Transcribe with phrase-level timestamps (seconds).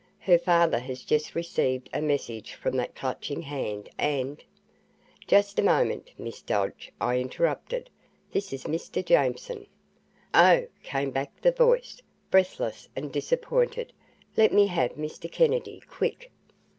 [0.21, 4.43] Her father has just received a message from that Clutching Hand and"
[5.27, 7.87] "Just a moment, Miss Dodge," I interrupted.
[8.31, 9.05] "This is Mr.
[9.05, 9.67] Jameson."
[10.33, 12.01] "Oh!" came back the voice,
[12.31, 13.93] breathless and disappointed.
[14.35, 15.31] "Let me have Mr.
[15.31, 16.31] Kennedy quick."